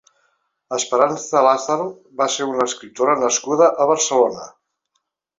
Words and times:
Esperanza 0.75 1.41
Lázaro 1.47 1.85
va 2.21 2.27
ser 2.35 2.47
una 2.53 2.65
escriptora 2.69 3.15
nascuda 3.25 3.69
a 3.85 3.87
Barcelona. 3.93 4.47